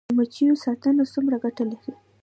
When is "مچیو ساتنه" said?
0.17-1.03